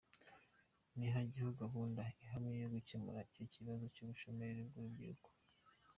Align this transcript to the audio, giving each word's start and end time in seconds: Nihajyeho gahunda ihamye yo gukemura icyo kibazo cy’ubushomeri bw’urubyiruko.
Nihajyeho 0.97 1.49
gahunda 1.61 2.01
ihamye 2.23 2.55
yo 2.63 2.69
gukemura 2.75 3.19
icyo 3.31 3.43
kibazo 3.53 3.83
cy’ubushomeri 3.93 4.59
bw’urubyiruko. 4.67 5.29